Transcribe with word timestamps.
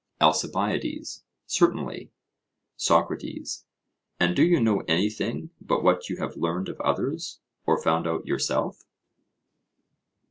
ALCIBIADES: 0.19 1.25
Certainly. 1.45 2.11
SOCRATES: 2.75 3.65
And 4.19 4.35
do 4.35 4.43
you 4.43 4.59
know 4.59 4.79
anything 4.87 5.51
but 5.63 5.83
what 5.83 6.09
you 6.09 6.17
have 6.17 6.35
learned 6.35 6.69
of 6.69 6.81
others, 6.81 7.39
or 7.67 7.79
found 7.79 8.07
out 8.07 8.25
yourself? 8.25 8.83